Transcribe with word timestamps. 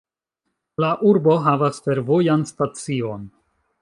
La 0.83 0.87
urbo 1.11 1.35
havas 1.49 1.83
fervojan 1.89 2.47
stacion. 2.53 3.33